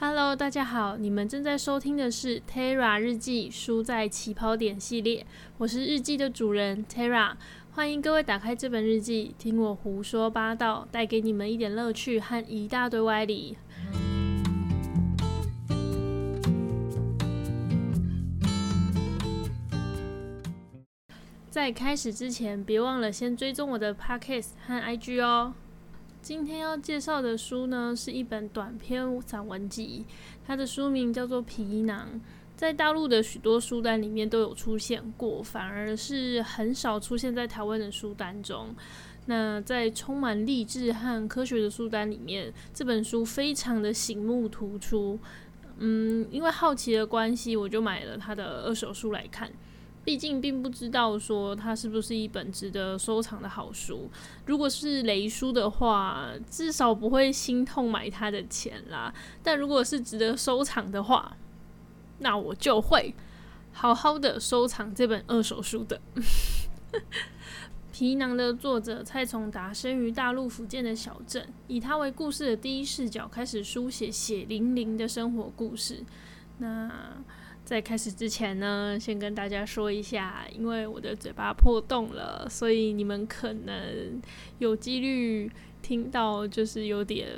[0.00, 7.32] Hello，大家好，你们正在收听的是 Terra 日记书在起跑点系列，我是日记的主人 Terra，
[7.72, 13.58] 欢迎各位打开这本日记，听我胡说八道，带给你们一点乐趣和一大堆歪理。
[21.50, 25.54] 在开始之前，别忘了先追踪我的 Podcast 和 IG 哦。
[26.28, 30.04] 今天要介绍的书呢，是一本短篇散文集，
[30.46, 32.06] 它的书名叫做《皮囊》。
[32.54, 38.76] 在大陆的许多书单里面都有出现过，反而是很少出现在台湾的书单中。
[39.24, 45.18] 那在充满励志和科学的书单里面，这本书非常的醒目突出。
[45.78, 49.50] 嗯，因为好奇的关系，我就买了它的二手书来看。
[50.08, 54.08] 毕竟并不知道说它是不是一本值得收藏的好书。
[54.46, 59.12] 如果是雷书的话，至少不会心痛买它的钱啦。
[59.42, 61.36] 但如果是值得收藏的话，
[62.20, 63.14] 那我就会
[63.70, 66.00] 好好的收藏这本二手书的。
[67.92, 76.02] 皮囊的作者蔡崇达生于大陆福建的小镇，以他为故事的第一视角，开始书写血淋淋的生活故事。
[76.56, 76.90] 那。
[77.68, 84.22] 在开始之前呢，先跟大家说一下，因为我的嘴巴破洞了，所以你们可能
[84.58, 85.52] 有几率
[85.82, 87.28] 听到就是有点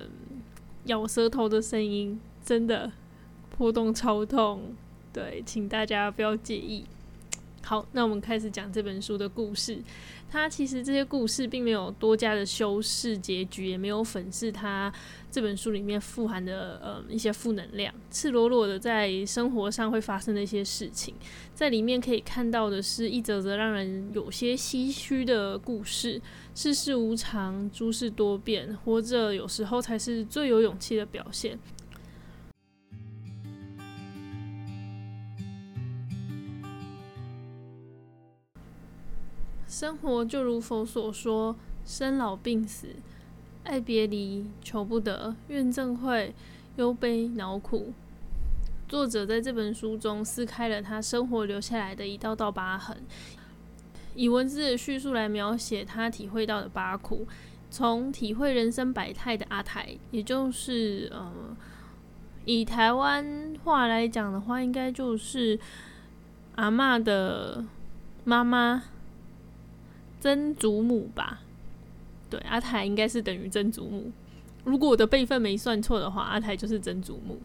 [0.85, 2.93] 咬舌头的声音，真的
[3.51, 4.77] 破洞超痛，
[5.13, 6.85] 对，请大家不要介意。
[7.63, 9.79] 好，那我们开始讲这本书的故事。
[10.29, 14.93] 它其实这些故事并没有多加的修饰结局，也没有粉饰它
[15.31, 21.15] 这本书里面富含的呃一些负能量，赤裸裸的在生活上会发生的一些事情，
[21.55, 26.21] 在里面可以看到的是一则则让人有些唏嘘的故事。
[26.55, 31.59] 世事无常，诸事多变，活着有时候才是最有勇气的表现。
[39.71, 41.55] 生活就如佛所说，
[41.87, 42.89] 生老病死、
[43.63, 46.35] 爱别离、求不得、怨憎会、
[46.75, 47.93] 忧悲恼苦。
[48.89, 52.97] 作者在这本书中撕开了他生活留下来的一道道疤痕，
[54.17, 57.25] 以文字的叙述来描写他体会到的八苦。
[57.71, 61.57] 从体会人生百态的阿台，也就是呃，
[62.45, 65.57] 以台湾话来讲的话，应该就是
[66.57, 67.65] 阿妈的
[68.25, 68.83] 妈妈。
[70.21, 71.41] 曾祖母吧，
[72.29, 74.13] 对，阿台应该是等于曾祖母。
[74.65, 77.41] 如果我的辈分没算错的话，阿台就是曾祖母。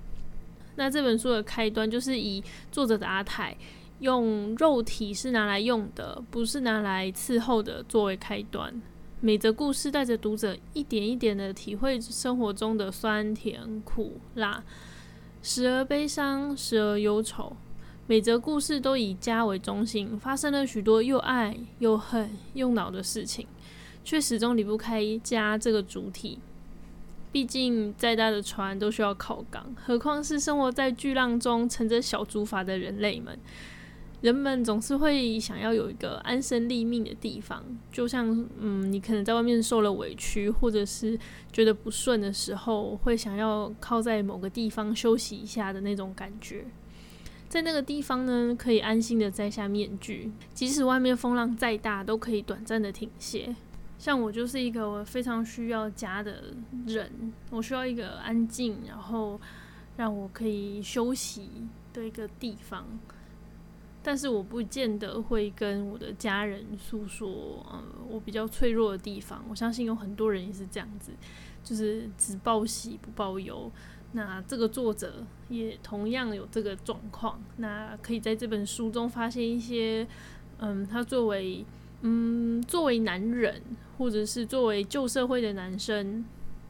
[0.75, 3.55] 那这本书的开端就是以作者的阿台
[3.99, 8.81] 用肉体是拿来用的，不是拿来伺候的作为开端。
[9.21, 14.61] 每则故事带着读者一点一点的体会生活中的酸甜苦辣，
[15.41, 17.55] 时而悲伤，时而忧愁。
[18.07, 23.47] 每则故事都以家为中心，发生了许多又爱又恨又恼的事情，
[24.03, 26.37] 却始终离不开家这个主体。
[27.31, 33.39] 毕竟再大的船都需要靠港，何况是生活在巨浪中乘着小竹筏的人类们。
[34.21, 41.19] 人们总是会想要有一个安身立命的地方，就像嗯，你可能在外面受了委屈，或者是
[41.51, 46.65] 觉得不顺的时候，会想要靠在某个地方休息一下的那种感觉。
[47.47, 53.55] 在那个地方呢，可以安心的摘下面具，即使外面风浪再大，都可以短暂的停歇。
[53.97, 56.53] 像我就是一个我非常需要家的
[56.85, 59.39] 人，我需要一个安静，然后
[59.95, 61.49] 让我可以休息
[61.93, 62.85] 的一个地方。
[64.03, 69.43] 但是我不见得会跟我的家人诉说，呃，我比较脆弱的地方。
[69.49, 71.11] 我相信有很多人也是这样子，
[71.63, 73.71] 就是只报喜不报忧。
[74.15, 80.07] 那这个作者也同样有这个状况，那可以在这本书中发现一些，
[80.59, 81.65] 嗯，他作为，
[82.01, 83.61] 嗯，作为男人，
[83.97, 86.23] 或者是作为旧社会的男生，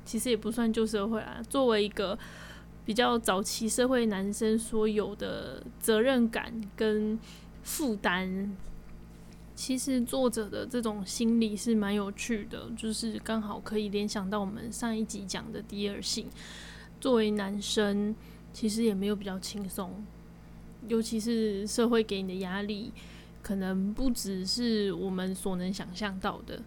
[0.04, 2.18] 其实也不算旧社会啊，作为一个
[2.84, 7.20] 比较早期社会男生所有的责任感跟
[7.62, 8.56] 负担，
[9.54, 16.26] 其实作者的这种心理是蛮有趣的，就是刚好可以联想到我们上一集讲的第二性。
[17.00, 18.16] 作为男生，
[18.54, 20.04] 其实也没有比较轻松，
[20.88, 22.92] 尤其是社会给你的压力，
[23.42, 26.62] 可能不只是我们所能想象到的。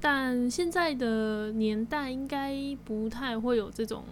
[0.00, 4.04] 但现在的年代，应该不太会有这种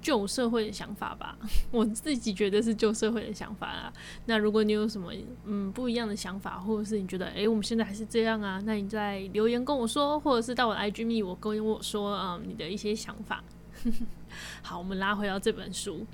[0.00, 1.36] 旧社会的想法吧？
[1.70, 3.92] 我自己觉得是旧社会的想法啦。
[4.24, 5.12] 那如果你有什么
[5.44, 8.62] 嗯不一样的想法，或者是你觉得诶，我们现在还是这样啊？
[8.64, 13.44] 那你在留言跟我说，或者是到我的 IG 密我跟我说啊你的一些想法。
[14.62, 16.06] 好，我们拉回到这本书。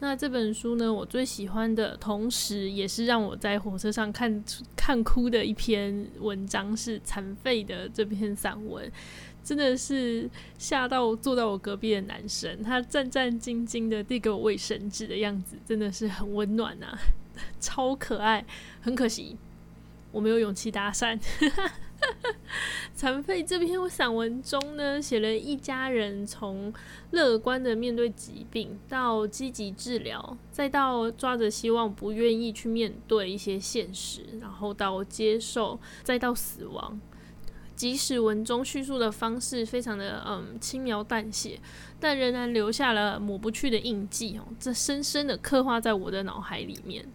[0.00, 4.44] 那这本书呢，我最喜欢的，同时也是让我在火车上看
[4.76, 8.90] 看哭的一篇文章，是残废的这篇散文。
[9.42, 10.28] 真的是
[10.58, 16.96] 吓到坐在我隔壁的男生，他战战兢兢的递给我卫生纸的样子，真的是很温暖啊，
[17.58, 18.44] 超可爱。
[18.80, 19.36] 很可惜，
[20.12, 21.18] 我没有勇气搭讪。
[22.94, 26.72] 残废这篇散文中呢，写了一家人从
[27.12, 37.00] 乐观的面对疾病，到积极治疗，再到抓着希望不愿意去面对一些现实，然后到接受，再到死亡。
[37.76, 41.60] 即使文中叙述的方式非常的嗯轻描淡写，
[42.00, 47.06] 但仍然留下了抹不去的印记哦，这深深的刻画在我的脑海里面。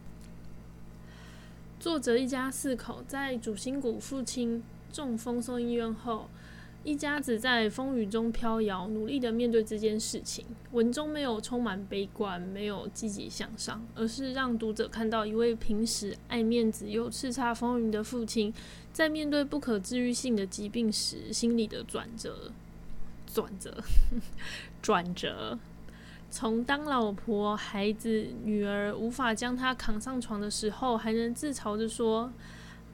[1.78, 4.64] 作者一家四口在主心骨父亲
[4.94, 6.30] 中风送医院后，
[6.84, 10.46] 一家子在风雨中飘摇，努力的面对这件事情。
[10.72, 18.54] 文中没有充满悲观，没有积极向上，而是让读者看到一位平时爱面子又叱咤风云的父亲。
[18.92, 22.52] 在面对不可治愈性的疾病时，心理的转折、
[23.26, 23.84] 转折、
[24.84, 25.58] 转折，
[26.30, 32.32] 从当老婆、孩子、女儿无法将他扛上床的时候，还能自嘲着说：“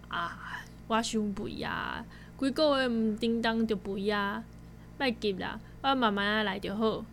[0.07, 2.03] 啊，我胸不呀，
[2.37, 4.43] 几个月唔叮当就不呀，
[4.97, 7.05] 别急啦，我慢慢来就好。”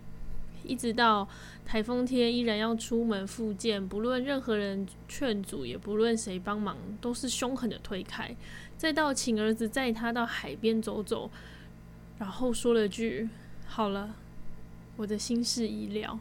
[0.65, 1.29] 一直到
[1.65, 8.35] 台风天依然要出门复健，不论任何人劝阻，也不论谁帮忙，都是凶狠的推开。
[8.77, 11.31] 再到请儿子载他到海边走走，
[12.19, 13.29] 然后说了句
[13.69, 14.17] ：“好了，
[14.97, 16.19] 我的心事已了。”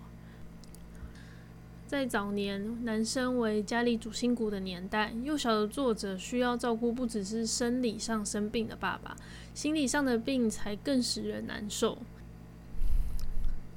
[1.87, 9.15] 在早年男生为家里主心骨的年代，幼小的作者需要照顾不只是生理上生病的爸爸，
[9.53, 11.99] 心理上的病才更使人难受。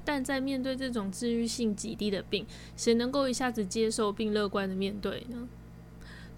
[0.06, 2.46] 但在面对这种治愈性极低的病，
[2.78, 5.46] 谁能够一下子接受并乐观的面对呢？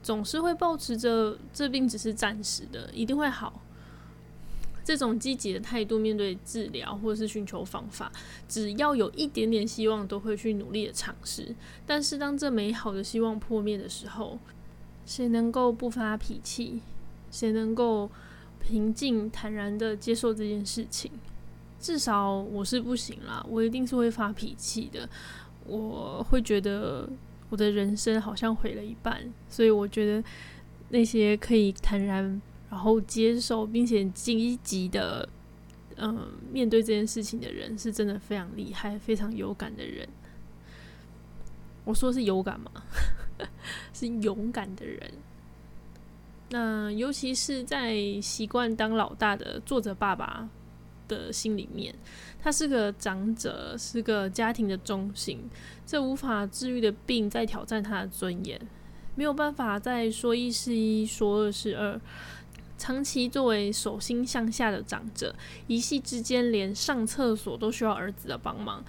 [0.02, 3.62] 总是会保持着这病只是暂时的，一定会好。
[4.84, 8.10] 这种积极的态度面对治疗或是寻求方法，
[8.48, 11.54] 只要有一点点希望，都会去努力的尝试。
[11.86, 14.38] 但是当这美好的希望破灭的时候，
[15.06, 16.80] 谁能够不发脾气？
[17.30, 18.10] 谁能够
[18.58, 21.10] 平静坦然的接受这件事情？
[21.78, 25.08] 至少我是不行啦，我一定是会发脾气的。
[25.66, 27.08] 我会觉得。
[27.50, 30.22] 我的人生好像毁了一半，所以我觉得
[30.90, 32.40] 那些可以坦然
[32.70, 35.28] 然后接受并且积极的
[35.96, 40.08] 嗯面对这件事情的人，是真的非常厉害、非常有感的人。
[41.84, 42.70] 我说是有感吗？
[43.92, 45.12] 是勇敢的人。
[46.50, 50.48] 那尤其是在习惯当老大的作者爸爸。
[51.10, 51.92] 的心里面，
[52.40, 55.40] 他是个长者，是个家庭的中心。
[55.84, 58.56] 这无法治愈的病在挑战他的尊严，
[59.16, 62.00] 没有办法再说一是一，说二是二。
[62.80, 65.36] 长期作为手心向下的长者，
[65.66, 68.82] 一夕之间连上厕所都需要儿子的帮忙，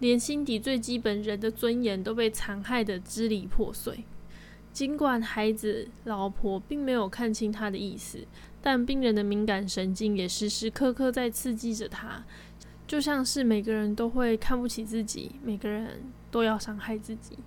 [0.00, 4.02] 连心底最基本人的尊严都被残害的支离破碎。
[4.72, 8.26] 尽管孩子、老婆并没有看清他的意思。
[8.60, 12.24] 但病人的敏感神经也时时刻刻在刺激着他，
[12.84, 16.02] 就像是每个人都会看不起自己，每个人
[16.32, 17.38] 都要伤害自己。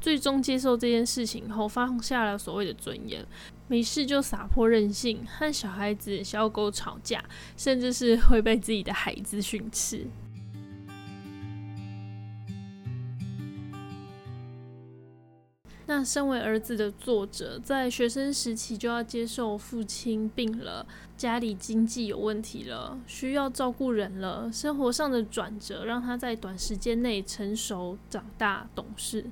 [0.00, 3.26] 最终接受这件事情后，放下了所谓的尊严，
[3.70, 7.24] 没事就撒泼任性，和小孩子、小狗吵架，
[7.56, 10.08] 甚至是会被自己的孩子训斥。
[15.86, 20.84] 那身为儿子的作者，在学生时期就要接受父亲病了，
[21.16, 29.26] 家里经济有问题了，需要照顾人了，生活上的转折让他在短时间内成熟、长大、懂事。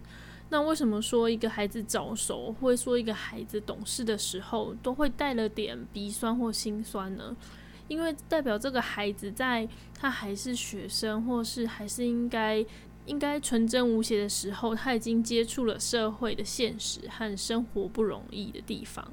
[0.51, 7.37] 那为什么说一个孩子早熟，或者说一个孩子懂事的时候，都会带了点鼻酸或心酸呢？
[7.89, 12.65] 因为代表这个孩子在他还是学生，或是还是应该。
[13.07, 19.11] 应该纯真无邪的时候，他已经接触了社会的现实和生活不容易的地方。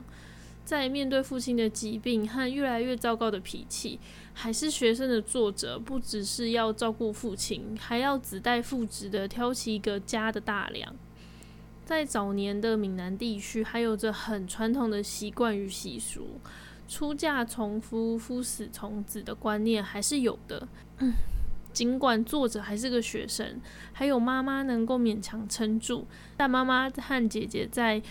[0.65, 3.98] 在面对父亲的疾病和越来越糟糕的脾气，
[4.34, 10.94] 还是学生的作者，不只是要照顾父亲，还要子代父职的挑起一个家的大梁。
[11.86, 16.39] 在早年的闽南地区，还有着很传统的习惯与习俗，
[16.88, 20.68] 出嫁从夫，夫死从子的观念还是有的。
[21.72, 23.62] 尽管作者还是个学生，
[23.94, 28.01] 还有妈妈能够勉强撑住，但妈妈和姐姐在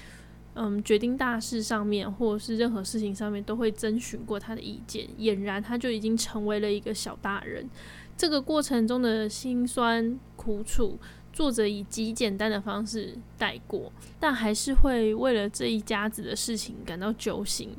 [0.55, 5.09] 嗯决定大事上面，或者是任何事情上面，都会征询过他的意见。
[5.19, 7.69] 俨然他就已经成为了一个小大人，
[8.17, 10.99] 这个过程中的辛酸苦楚，
[11.35, 17.75] 作者以极简单的方式带过，但还是会为了这一家子的事情感到揪心。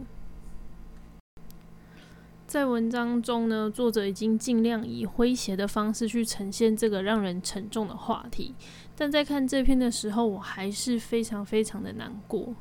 [2.46, 8.54] 在文章中呢，作者已经尽量以诙谐的方式去呈现这个让人沉重的话题，
[8.94, 12.54] 但在看这篇的时候，我还是非常非常的难过。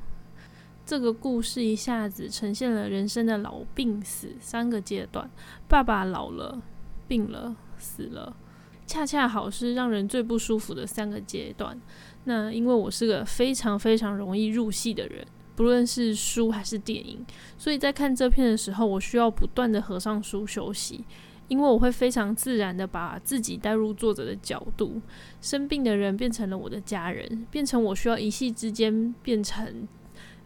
[0.87, 5.29] 这个故事一下子呈现了人生的老、病、死三个阶段。
[5.67, 6.63] 爸爸老了、
[7.09, 8.37] 病了、死了，
[8.87, 11.79] 恰恰好是让人最不舒服的三个阶段。
[12.25, 15.27] 那因为我是个非常非常容易入戏的人。
[15.57, 17.25] 不论是书还是电影，
[17.57, 21.05] 所以在看这篇的时候，我需要不断的合上书休息，
[21.47, 25.01] 因为我会非常自然的把自己带入作者的角度，
[25.41, 29.87] 生病的人变成了我的家人，变成我需要一夕之间变成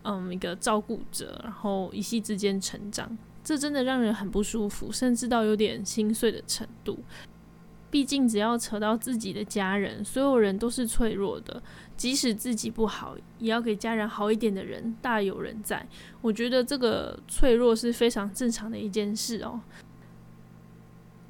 [0.02, 6.98] 嗯一个照顾者，然后一夕之间成长，这真的让人很不舒服，甚至到有点心碎的程度。
[7.90, 11.62] 毕竟，只要扯到自己的家人，所有人都是脆弱的。
[11.96, 15.86] 即使自己不好，也要给家人好一点的人大有人在。
[16.20, 19.60] 我觉得这个脆弱是非常正常的一件事哦。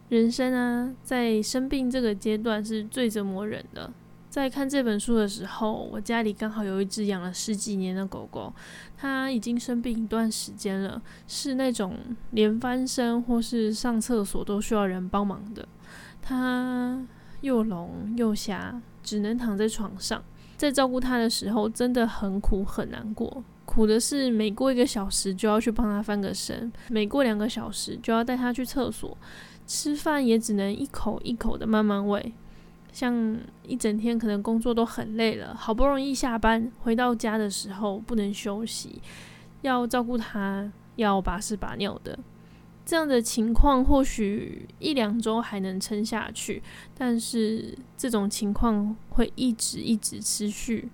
[0.08, 3.92] 人生啊，在生病这个阶段是最折磨人的。
[4.30, 8.52] 在看这本书的时候，我家里刚好有一只养了十几年的狗狗，
[8.96, 11.96] 它已经生病一段时间了，是那种
[12.32, 15.66] 连翻身或是上厕所都需要人帮忙的。
[16.28, 17.02] 他
[17.40, 20.22] 又聋又瞎，只能躺在床上。
[20.58, 23.42] 在照顾他的时候，真的很苦很难过。
[23.64, 29.16] 苦的是每过一个小时就要去帮他翻个身，每过两个小时就要带他去厕所，
[29.66, 32.34] 吃饭也只能一口一口的慢慢喂。
[32.92, 39.00] 像一整天可能工作都很累了，好不容易下班回到家的时候不能休息，
[39.62, 42.18] 要照顾他，要把屎把尿的。
[42.88, 46.62] 这样的情况或许一两周还能撑下去，
[46.96, 50.88] 但是这种情况会一直一直持续，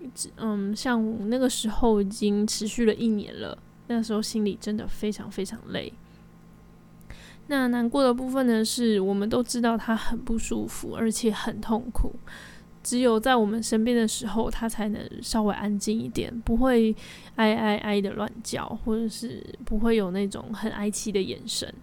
[0.00, 5.92] 一直嗯，像那个时候已经持续了一年了，那时候心里真的非常非常累。
[7.48, 12.14] 那难过的部分呢，是我们都知道他很不舒服，而且很痛苦。
[12.86, 16.94] 只有在我们身边的时候，他才能稍微安静一点，不会
[17.34, 21.74] 哀哀哀的乱叫，或者是不会有那种很哀戚的眼神。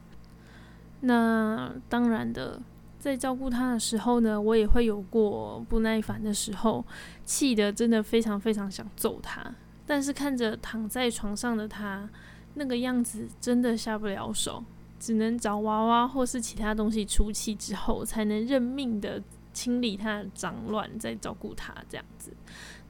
[1.01, 2.61] 那当然的，
[2.99, 6.85] 在照顾他的时候呢，我也会有过不耐烦的时候，
[7.25, 9.53] 气得真的非常非常想揍他。
[9.85, 12.09] 但是看着躺在床上的他
[12.53, 14.63] 那个样子，真的下不了手，
[15.01, 19.21] 只能找娃娃或是其他东西出气之后，才能认命的。
[19.53, 22.31] 清理它的脏乱，再照顾它，这样子。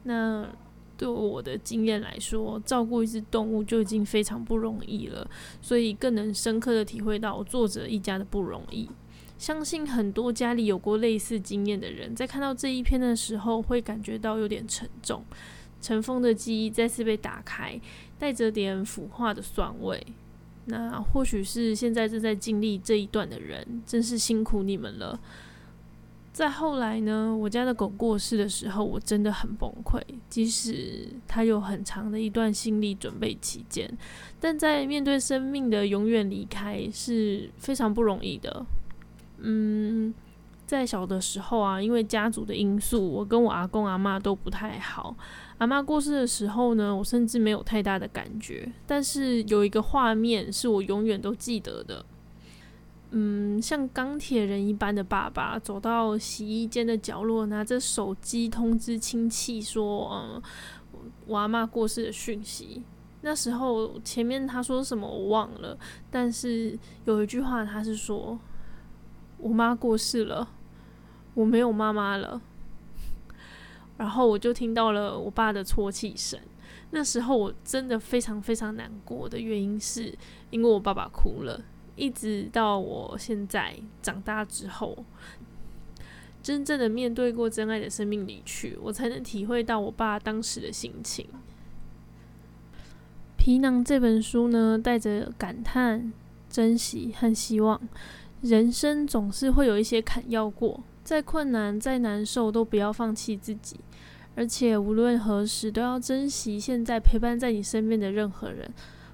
[0.03, 0.47] 那
[0.97, 5.29] 对我的经验来说，照顾一只动物就已经非常不容易了，
[5.61, 8.89] 所以更能深刻的体会到作者一家的不容易。
[9.37, 15.23] 相信很多家里有过类似经验的人，在看到这一篇的时候，会感觉到有点沉重。
[15.81, 17.77] 尘封的记忆再次被打开，
[18.17, 20.01] 带着点腐化的酸味。
[20.65, 25.19] 那或许是现在正在经历这一段的人，真是辛苦你们了。
[26.33, 30.01] 再后来呢，我家的狗过世的时候，我真的很崩溃。
[30.27, 33.87] 即使它有很长的一段心理准备期间，
[34.39, 38.65] 但在面对生命的永远离开是非常不容易的。
[39.37, 40.11] 嗯，
[40.65, 45.15] 在小的时候啊，因为家族的因素，我跟我阿公阿妈都不太好。
[45.59, 48.67] 阿妈过世的时候呢，我甚至没有太大的感觉。
[48.87, 52.03] 但是有一个画面是我永远都记得的。
[53.15, 60.41] 嗯，像钢铁人一般的爸爸走到洗衣间的角落，拿着手机通知亲戚说：“嗯，
[61.27, 62.83] 我阿妈过世的讯息。”
[63.21, 65.77] 那时候前面他说什么我忘了，
[66.09, 68.39] 但是有一句话他是说
[69.37, 70.49] ：“我妈过世了，
[71.35, 72.41] 我没有妈妈了。”
[73.95, 76.39] 然后我就听到了我爸的啜泣声。
[76.89, 80.17] 那时候我真的非常非常难过的原因是
[80.49, 81.61] 因为我爸爸哭了。
[81.95, 85.05] 一直到我现在长大之后，
[86.41, 91.27] 真正的面对过真爱的生命离去，我才能体会到我爸当时的心情。
[93.37, 96.11] 皮囊这本书呢，带着感叹、
[96.49, 97.79] 珍惜和希望。
[98.41, 103.79] 人生总是会有一些坎要过，再困难、再难受，都不要放弃自己。
[104.35, 108.69] 而且无论何时，都要珍惜现在陪伴在你身边的任何人。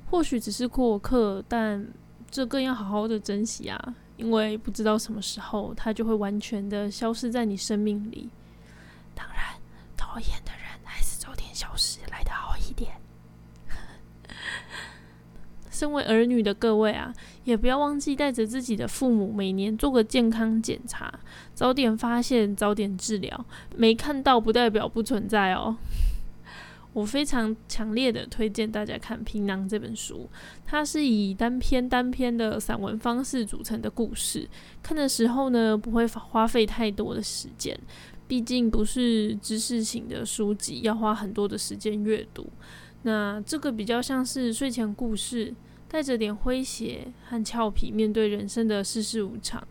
[0.09, 1.85] 或许只是过客，但。
[2.31, 8.29] 这更要好好的珍惜啊，因为不知道什么时候它就会完全的消失在你生命里。
[9.15, 9.43] 当然，
[9.97, 12.91] 讨厌的人还是早点消失来的好一点。
[15.71, 17.13] 身为儿女的各位啊，
[17.45, 21.11] 也不要忘记带着自己的父母每年做个健康检查，
[21.53, 23.45] 早点发现，早点治疗。
[23.75, 25.77] 没看到不代表不存在哦。
[26.91, 30.29] 我非常强烈的推荐大家看《皮囊》这本书，
[30.65, 34.47] 它是以单篇单篇的散文方式组成的故事，
[34.81, 37.79] 看的时候呢，不会花费太多的时间，
[38.27, 42.47] 毕竟不是知识型的书籍，要花很多的时间阅读。
[43.03, 45.53] 那这个比较像是睡前故事，
[45.89, 49.61] 带着点诙谐和俏皮，面对人生的世事无常。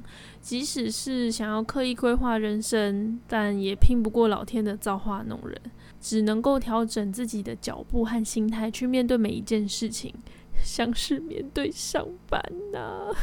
[0.41, 5.57] 即使是想要刻意规划人生，但也拼不过老天的造化弄人，
[6.01, 10.13] 只能够调整自己的脚步和心态去面对每一件事情，
[10.61, 13.15] 像是面对上班呐。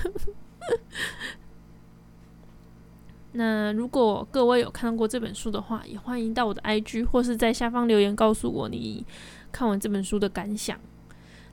[3.33, 9.05] 那如果各位有看过这本书的话，也欢迎到我的 IG 或是在下方留言告诉我你
[9.51, 10.79] 看完这本书的感想，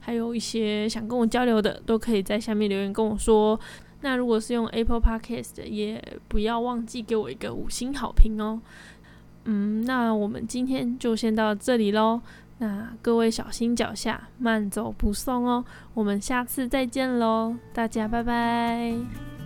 [0.04, 3.58] 还有一些想跟我交流的，都可以在下面留言跟我说。
[4.00, 8.60] 那如果是用 Apple Podcast，也不要忘记给我一个五星好评哦。
[9.44, 12.20] 嗯，那我们今天就先到这里喽。
[12.58, 15.64] 那各位小心脚下，慢走不送哦。
[15.94, 19.41] 我们下次再见喽，大家拜拜。